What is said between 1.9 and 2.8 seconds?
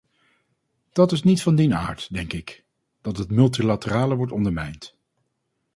denk ik,